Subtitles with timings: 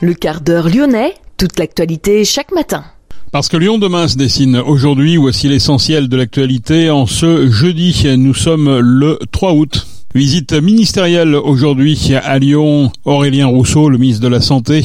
[0.00, 2.84] Le quart d'heure lyonnais, toute l'actualité chaque matin.
[3.32, 6.90] Parce que Lyon demain se dessine aujourd'hui, voici l'essentiel de l'actualité.
[6.90, 9.86] En ce jeudi, nous sommes le 3 août.
[10.16, 12.90] Visite ministérielle aujourd'hui à Lyon.
[13.04, 14.82] Aurélien Rousseau, le ministre de la Santé,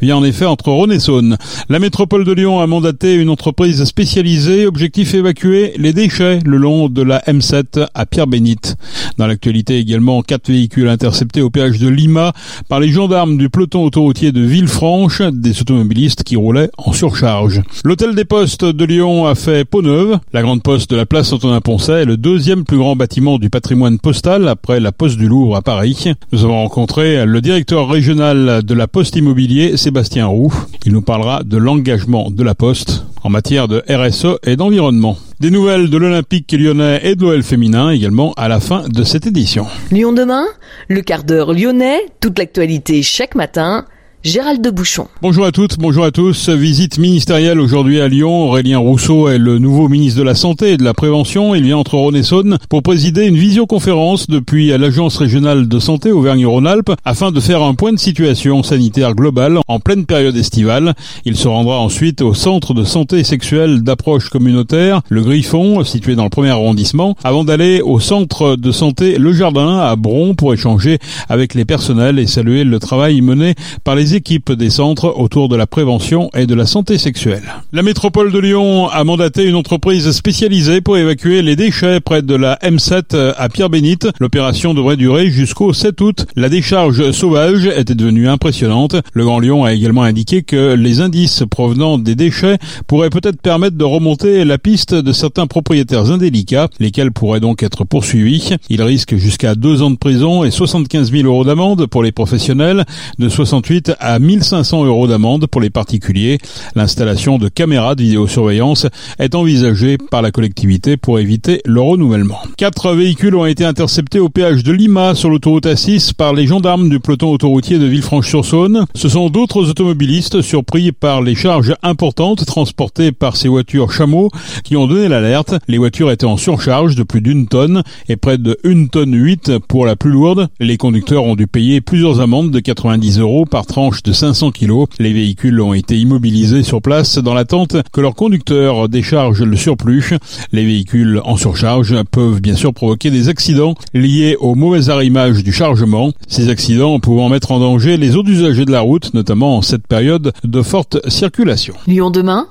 [0.00, 1.36] vient en effet entre Rhône et Saône.
[1.68, 4.66] La métropole de Lyon a mandaté une entreprise spécialisée.
[4.66, 8.76] Objectif évacuer les déchets le long de la M7 à Pierre-Bénite.
[9.18, 12.32] Dans l'actualité également, quatre véhicules interceptés au péage de Lima
[12.70, 17.60] par les gendarmes du peloton autoroutier de Villefranche, des automobilistes qui roulaient en surcharge.
[17.84, 20.20] L'hôtel des postes de Lyon a fait peau neuve.
[20.32, 23.98] La grande poste de la place Antonin-Poncet est le deuxième plus grand bâtiment du patrimoine
[23.98, 26.12] postal après la Poste du Louvre à Paris.
[26.30, 30.52] Nous avons rencontré le directeur régional de la Poste Immobilier, Sébastien Roux.
[30.86, 35.16] Il nous parlera de l'engagement de la Poste en matière de RSE et d'environnement.
[35.40, 39.26] Des nouvelles de l'Olympique lyonnais et de l'OL féminin également à la fin de cette
[39.26, 39.66] édition.
[39.90, 40.44] Lyon demain,
[40.88, 43.86] le quart d'heure lyonnais, toute l'actualité chaque matin.
[44.22, 45.08] Gérald de Bouchon.
[45.22, 46.50] Bonjour à toutes, bonjour à tous.
[46.50, 48.48] Visite ministérielle aujourd'hui à Lyon.
[48.48, 51.54] Aurélien Rousseau est le nouveau ministre de la Santé et de la Prévention.
[51.54, 56.12] Il vient entre Rhône et Saône pour présider une visioconférence depuis l'Agence régionale de santé
[56.12, 60.92] Auvergne-Rhône-Alpes afin de faire un point de situation sanitaire globale en pleine période estivale.
[61.24, 66.24] Il se rendra ensuite au centre de santé sexuelle d'approche communautaire, le Griffon, situé dans
[66.24, 70.98] le premier arrondissement, avant d'aller au centre de santé Le Jardin à Bron pour échanger
[71.30, 75.56] avec les personnels et saluer le travail mené par les équipes des centres autour de
[75.56, 77.42] la prévention et de la santé sexuelle.
[77.72, 82.34] La métropole de Lyon a mandaté une entreprise spécialisée pour évacuer les déchets près de
[82.34, 84.08] la M7 à Pierre-Bénite.
[84.20, 86.26] L'opération devrait durer jusqu'au 7 août.
[86.36, 88.96] La décharge sauvage était devenue impressionnante.
[89.12, 93.76] Le Grand Lyon a également indiqué que les indices provenant des déchets pourraient peut-être permettre
[93.76, 98.56] de remonter la piste de certains propriétaires indélicats, lesquels pourraient donc être poursuivis.
[98.68, 102.84] Ils risquent jusqu'à deux ans de prison et 75 000 euros d'amende pour les professionnels,
[103.18, 106.38] de 68 à 1500 euros d'amende pour les particuliers.
[106.74, 108.86] L'installation de caméras de vidéosurveillance
[109.18, 112.38] est envisagée par la collectivité pour éviter le renouvellement.
[112.56, 116.88] Quatre véhicules ont été interceptés au péage de Lima sur l'autoroute A6 par les gendarmes
[116.88, 118.86] du peloton autoroutier de Villefranche-sur-Saône.
[118.94, 124.30] Ce sont d'autres automobilistes surpris par les charges importantes transportées par ces voitures chameaux
[124.64, 125.54] qui ont donné l'alerte.
[125.68, 129.58] Les voitures étaient en surcharge de plus d'une tonne et près de 1 tonne 8
[129.68, 130.48] pour la plus lourde.
[130.58, 134.84] Les conducteurs ont dû payer plusieurs amendes de 90 euros par tranche de 500 kg.
[134.98, 140.16] Les véhicules ont été immobilisés sur place dans l'attente que leur conducteur décharge le surplus.
[140.52, 145.52] Les véhicules en surcharge peuvent bien sûr provoquer des accidents liés au mauvais arrimage du
[145.52, 146.12] chargement.
[146.28, 149.86] Ces accidents pouvant mettre en danger les autres usagers de la route, notamment en cette
[149.86, 151.74] période de forte circulation.
[151.86, 152.46] Lyon demain,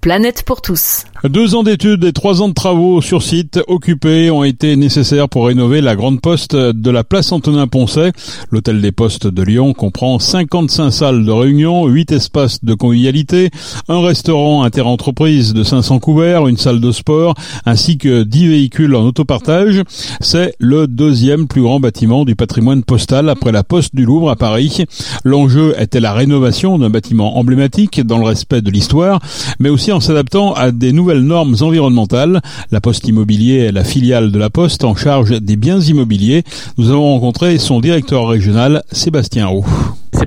[0.00, 1.04] planète pour tous.
[1.28, 5.46] Deux ans d'études et trois ans de travaux sur site occupés ont été nécessaires pour
[5.46, 8.10] rénover la grande poste de la place Antonin-Poncet.
[8.50, 13.50] L'hôtel des postes de Lyon comprend 55 salles de réunion, 8 espaces de convivialité,
[13.88, 17.34] un restaurant interentreprise de 500 couverts, une salle de sport,
[17.66, 19.80] ainsi que 10 véhicules en autopartage.
[20.18, 24.34] C'est le deuxième plus grand bâtiment du patrimoine postal après la poste du Louvre à
[24.34, 24.86] Paris.
[25.22, 29.20] L'enjeu était la rénovation d'un bâtiment emblématique dans le respect de l'histoire,
[29.60, 32.40] mais aussi en s'adaptant à des nouvelles normes environnementales.
[32.70, 36.44] La Poste Immobilier est la filiale de la Poste en charge des biens immobiliers.
[36.78, 39.66] Nous avons rencontré son directeur régional, Sébastien Roux.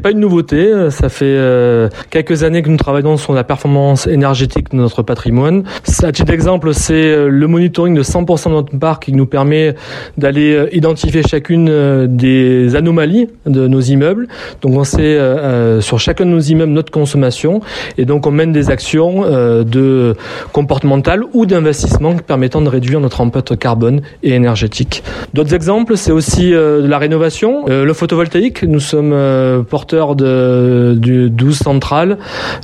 [0.05, 4.69] Pas une nouveauté, ça fait euh, quelques années que nous travaillons sur la performance énergétique
[4.69, 5.63] de notre patrimoine.
[6.03, 9.73] À titre d'exemple, c'est euh, le monitoring de 100% de notre parc qui nous permet
[10.15, 14.27] d'aller euh, identifier chacune des anomalies de nos immeubles.
[14.61, 15.17] Donc on sait
[15.81, 17.61] sur chacun de nos immeubles notre consommation
[17.97, 20.15] et donc on mène des actions de
[20.51, 25.03] comportementales ou d'investissement permettant de réduire notre empreinte carbone et énergétique.
[25.33, 28.61] D'autres exemples, c'est aussi de la rénovation, le photovoltaïque.
[28.63, 29.13] Nous sommes
[30.15, 32.17] de, du 12 central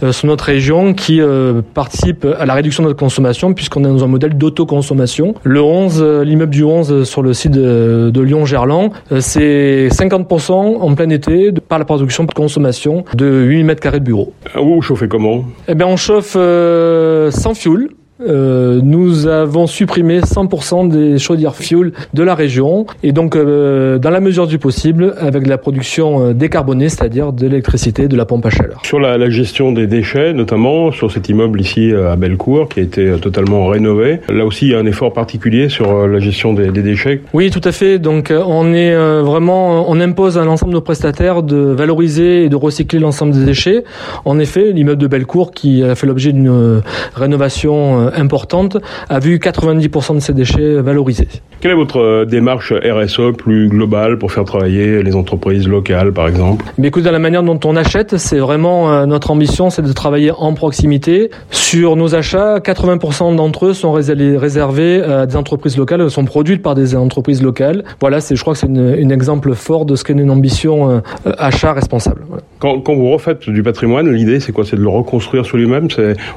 [0.04, 3.88] euh, sur notre région qui euh, participe à la réduction de notre consommation puisqu'on est
[3.88, 5.36] dans un modèle d'autoconsommation.
[5.44, 10.96] Le 11, euh, l'immeuble du 11 sur le site de, de Lyon-Gerland, c'est 50% en
[10.96, 14.34] plein été par la production de consommation de 8 mètres carrés de bureau.
[14.56, 15.46] Vous chauffez comment?
[15.68, 17.90] Eh bien, on chauffe sans fioul.
[18.28, 24.10] Euh, nous avons supprimé 100% des chaudières fuel de la région et donc euh, dans
[24.10, 28.46] la mesure du possible avec la production euh, décarbonée, c'est-à-dire de l'électricité, de la pompe
[28.46, 28.82] à chaleur.
[28.84, 32.84] Sur la, la, gestion des déchets, notamment sur cet immeuble ici à Bellecour qui a
[32.84, 36.70] été totalement rénové, là aussi il y a un effort particulier sur la gestion des,
[36.70, 37.22] des déchets.
[37.34, 37.98] Oui, tout à fait.
[37.98, 42.56] Donc on est vraiment, on impose à l'ensemble de nos prestataires de valoriser et de
[42.56, 43.84] recycler l'ensemble des déchets.
[44.26, 46.82] En effet, l'immeuble de Bellecour qui a fait l'objet d'une
[47.16, 48.78] rénovation importante,
[49.10, 51.30] a vu 90% de ces déchets valorisés.
[51.62, 56.66] Quelle est votre démarche RSE plus globale pour faire travailler les entreprises locales, par exemple?
[56.80, 60.32] Mais écoute, dans la manière dont on achète, c'est vraiment notre ambition, c'est de travailler
[60.32, 61.30] en proximité.
[61.52, 66.74] Sur nos achats, 80% d'entre eux sont réservés à des entreprises locales, sont produites par
[66.74, 67.84] des entreprises locales.
[68.00, 71.74] Voilà, c'est, je crois que c'est un exemple fort de ce qu'est une ambition achat
[71.74, 72.24] responsable.
[72.58, 74.66] Quand, quand, vous refaites du patrimoine, l'idée c'est quoi?
[74.66, 75.90] C'est de le reconstruire sur lui-même?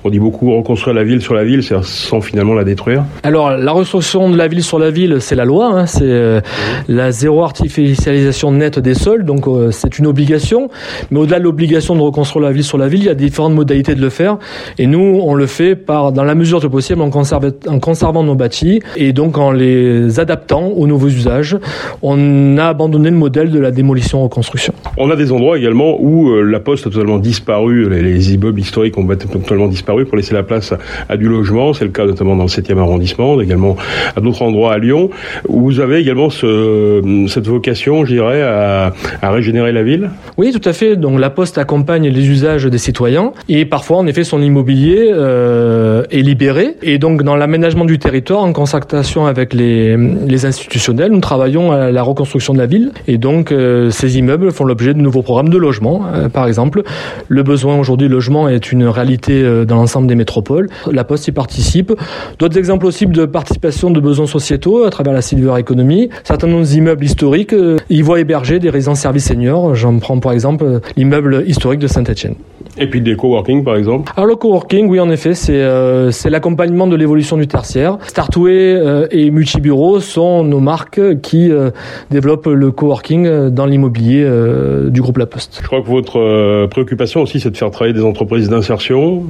[0.04, 3.04] On dit beaucoup reconstruire la ville sur la ville, c'est sans finalement la détruire?
[3.22, 6.40] Alors la reconstruction de la ville sur la ville, c'est la loi, hein, c'est euh,
[6.88, 10.68] la zéro artificialisation nette des sols, donc euh, c'est une obligation.
[11.10, 13.54] Mais au-delà de l'obligation de reconstruire la ville sur la ville, il y a différentes
[13.54, 14.38] modalités de le faire.
[14.78, 18.34] Et nous, on le fait par, dans la mesure du possible en, en conservant nos
[18.34, 21.56] bâtis et donc en les adaptant aux nouveaux usages.
[22.02, 24.74] On a abandonné le modèle de la démolition-reconstruction.
[24.96, 28.96] On a des endroits également où euh, la poste a totalement disparu, les, immeubles historiques
[28.98, 30.72] ont totalement disparu pour laisser la place
[31.08, 31.72] à du logement.
[31.72, 33.76] C'est le cas notamment dans le 7e arrondissement, également
[34.16, 35.03] à d'autres endroits à Lyon,
[35.48, 38.92] vous avez également ce, cette vocation, je dirais, à,
[39.22, 40.10] régénérer la ville?
[40.36, 40.96] Oui, tout à fait.
[40.96, 46.04] Donc la poste accompagne les usages des citoyens et parfois, en effet, son immobilier euh,
[46.10, 46.76] est libéré.
[46.82, 49.96] Et donc, dans l'aménagement du territoire, en concertation avec les,
[50.44, 52.92] institutionnels, nous travaillons à la reconstruction de la ville.
[53.06, 56.82] Et donc, euh, ces immeubles font l'objet de nouveaux programmes de logement, euh, par exemple.
[57.28, 60.68] Le besoin aujourd'hui de logement est une réalité dans l'ensemble des métropoles.
[60.90, 61.92] La Poste y participe.
[62.38, 66.08] D'autres exemples aussi de participation de besoins sociétaux travers la Silver Economy.
[66.22, 69.74] Certains de nos immeubles historiques euh, y voient héberger des résidences services seniors.
[69.74, 72.36] J'en prends par exemple l'immeuble historique de Saint-Etienne.
[72.78, 76.30] Et puis des coworking par exemple Alors le coworking, oui en effet, c'est euh, c'est
[76.30, 77.98] l'accompagnement de l'évolution du tertiaire.
[78.06, 81.70] Startway euh, et Multibureau sont nos marques qui euh,
[82.10, 85.60] développent le coworking euh, dans l'immobilier euh, du groupe La Poste.
[85.62, 89.22] Je crois que votre préoccupation aussi c'est de faire travailler des entreprises d'insertion.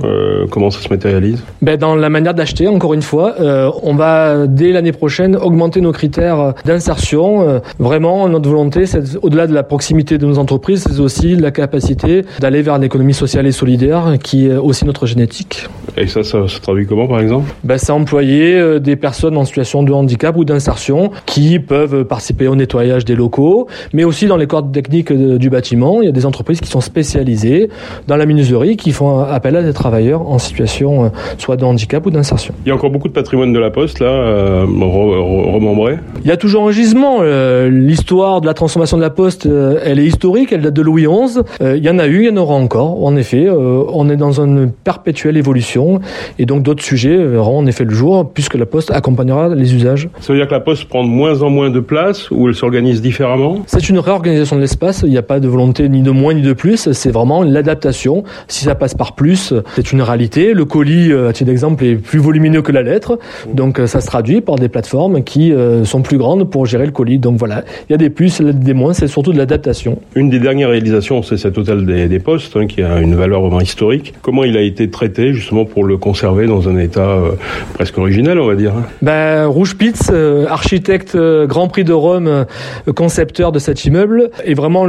[0.50, 1.42] comment ça se matérialise?
[1.62, 3.34] Ben, Dans la manière d'acheter, encore une fois.
[3.82, 7.60] on va dès l'année prochaine augmenter nos critères d'insertion.
[7.78, 12.24] vraiment, notre volonté, c'est au-delà de la proximité de nos entreprises, c'est aussi la capacité
[12.40, 15.66] d'aller vers l'économie sociale et solidaire, qui est aussi notre génétique.
[15.96, 17.52] Et ça, ça se traduit comment, par exemple?
[17.62, 22.48] Ben, C'est employer euh, des personnes en situation de handicap ou d'insertion qui peuvent participer
[22.48, 26.02] au nettoyage des locaux, mais aussi dans les corps techniques du bâtiment.
[26.02, 27.68] Il y a des entreprises qui sont spécialisées
[28.08, 31.08] dans la menuiserie, qui font appel à des travailleurs en situation euh,
[31.38, 32.54] soit de handicap ou d'insertion.
[32.64, 35.96] Il y a encore beaucoup de patrimoine de la Poste, là, euh, remembré?
[36.22, 37.22] Il y a toujours un gisement.
[37.68, 39.48] L'histoire de la transformation de la Poste,
[39.84, 41.40] elle est historique, elle date de Louis XI.
[41.60, 43.04] il y en a eu, il y en aura encore.
[43.04, 46.00] En effet, on est dans une perpétuelle évolution
[46.38, 50.08] et donc d'autres sujets verront en effet le jour puisque la Poste accompagnera les usages.
[50.20, 52.54] Ça veut dire que la Poste prend de moins en moins de place ou elle
[52.54, 53.62] s'organise différemment?
[53.66, 55.02] C'est une réorganisation de l'espace.
[55.04, 56.92] Il n'y a pas de volonté ni de moins ni de plus.
[56.92, 58.24] C'est vraiment l'adaptation.
[58.48, 60.54] Si ça passe par plus, c'est une réalité.
[60.54, 63.18] Le colis, euh, à titre d'exemple, est plus volumineux que la lettre.
[63.52, 66.86] Donc euh, ça se traduit par des plateformes qui euh, sont plus grandes pour gérer
[66.86, 67.18] le colis.
[67.18, 68.92] Donc voilà, il y a des plus, des moins.
[68.92, 69.98] C'est surtout de l'adaptation.
[70.14, 73.40] Une des dernières réalisations, c'est cet hôtel des, des postes hein, qui a une valeur
[73.40, 74.14] vraiment historique.
[74.22, 77.32] Comment il a été traité justement pour le conserver dans un état euh,
[77.74, 78.72] presque original, on va dire.
[79.02, 82.46] Ben, Rouge Pitz, euh, architecte euh, Grand Prix de Rome,
[82.94, 84.86] concepteur de cet immeuble, est vraiment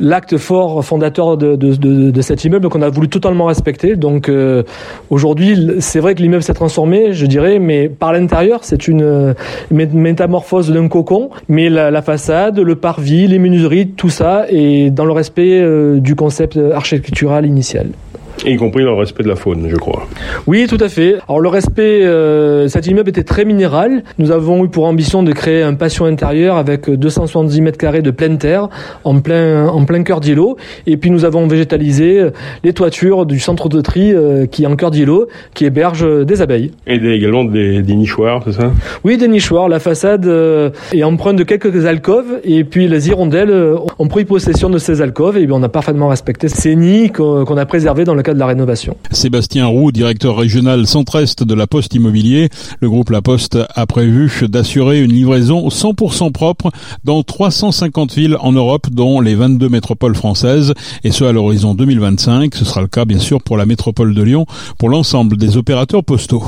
[0.00, 3.96] l'acte fort fondateur de, cet immeuble qu'on a voulu totalement respecter.
[3.96, 4.30] Donc
[5.10, 9.34] aujourd'hui, c'est vrai que l'immeuble s'est transformé, je dirais, mais par l'intérieur, c'est une
[9.70, 11.30] métamorphose d'un cocon.
[11.48, 15.62] Mais la, la, façade, le parvis, les menuiseries, tout ça est dans le respect
[16.00, 16.81] du concept architectural
[17.44, 17.92] initial
[18.50, 20.06] y compris le respect de la faune, je crois.
[20.46, 21.16] Oui, tout à fait.
[21.28, 24.02] Alors le respect, euh, cet immeuble était très minéral.
[24.18, 28.10] Nous avons eu pour ambition de créer un patio intérieur avec 270 mètres carrés de
[28.10, 28.68] pleine terre,
[29.04, 30.56] en plein, en plein cœur d'îlot.
[30.86, 32.28] Et puis nous avons végétalisé
[32.64, 36.42] les toitures du centre de tri euh, qui est en cœur d'îlot, qui héberge des
[36.42, 36.72] abeilles.
[36.86, 38.72] Et également des, des nichoirs, c'est ça?
[39.04, 39.68] Oui, des nichoirs.
[39.68, 44.24] La façade euh, est empreinte de quelques alcôves et puis les hirondelles euh, ont pris
[44.24, 48.04] possession de ces alcôves et bien on a parfaitement respecté ces nids qu'on a préservés
[48.04, 48.96] dans le cadre de la rénovation.
[49.10, 52.48] Sébastien Roux, directeur régional centre-est de la Poste Immobilier.
[52.80, 56.70] Le groupe La Poste a prévu d'assurer une livraison 100% propre
[57.04, 60.74] dans 350 villes en Europe, dont les 22 métropoles françaises,
[61.04, 62.54] et ce à l'horizon 2025.
[62.54, 64.46] Ce sera le cas bien sûr pour la métropole de Lyon,
[64.78, 66.44] pour l'ensemble des opérateurs postaux.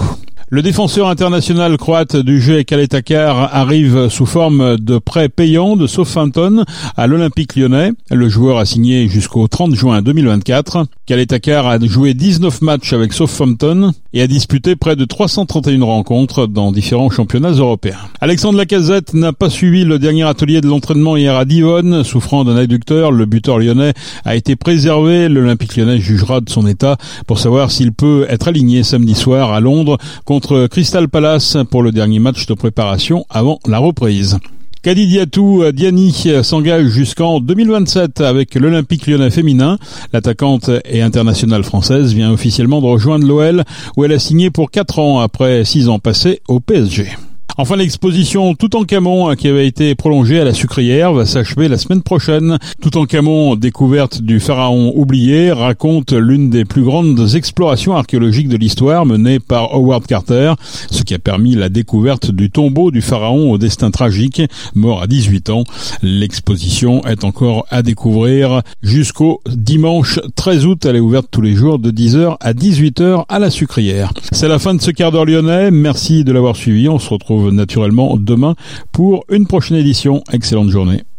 [0.55, 6.65] Le défenseur international croate du jeu Kaletakar arrive sous forme de prêt payant de Southampton
[6.97, 7.91] à l'Olympique lyonnais.
[8.13, 10.87] Le joueur a signé jusqu'au 30 juin 2024.
[11.07, 13.95] Kaletakar a joué 19 matchs avec Southampton.
[14.15, 17.99] Et a disputé près de 331 rencontres dans différents championnats européens.
[18.21, 22.05] Alexandre Lacazette n'a pas suivi le dernier atelier de l'entraînement hier à Divonne.
[22.05, 23.93] Souffrant d'un adducteur, le buteur lyonnais
[24.25, 25.29] a été préservé.
[25.29, 29.61] L'Olympique lyonnais jugera de son état pour savoir s'il peut être aligné samedi soir à
[29.61, 34.39] Londres contre Crystal Palace pour le dernier match de préparation avant la reprise.
[34.85, 36.13] Kadidiatou Diani
[36.43, 39.79] s'engage jusqu'en 2027 avec l'Olympique lyonnais féminin.
[40.13, 43.65] L'attaquante et internationale française vient officiellement de rejoindre l'OL
[43.97, 47.09] où elle a signé pour 4 ans après 6 ans passés au PSG.
[47.57, 51.79] Enfin, l'exposition Tout en Camon, qui avait été prolongée à la Sucrière, va s'achever la
[51.79, 52.59] semaine prochaine.
[52.83, 58.57] Tout en Camon, découverte du pharaon oublié, raconte l'une des plus grandes explorations archéologiques de
[58.57, 60.55] l'histoire menée par Howard Carter,
[60.91, 64.43] ce qui a permis la découverte du tombeau du pharaon au destin tragique,
[64.75, 65.63] mort à 18 ans.
[66.03, 70.85] L'exposition est encore à découvrir jusqu'au dimanche 13 août.
[70.87, 74.13] Elle est ouverte tous les jours de 10h à 18h à la Sucrière.
[74.33, 75.71] C'est la fin de ce quart d'heure lyonnais.
[75.71, 76.89] Merci de l'avoir suivi.
[76.89, 78.55] On se retrouve naturellement demain
[78.93, 80.23] pour une prochaine édition.
[80.33, 81.05] Excellente journée.